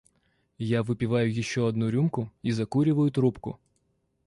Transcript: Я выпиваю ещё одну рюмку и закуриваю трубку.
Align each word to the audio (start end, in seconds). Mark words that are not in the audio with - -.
Я 0.67 0.81
выпиваю 0.87 1.31
ещё 1.35 1.67
одну 1.67 1.89
рюмку 1.89 2.25
и 2.41 2.51
закуриваю 2.61 3.11
трубку. 3.11 3.59